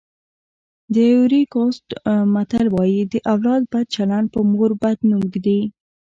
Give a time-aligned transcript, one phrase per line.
[0.93, 1.87] د ایوُري کوسټ
[2.33, 5.61] متل وایي د اولاد بد چلند په مور بد نوم ږدي.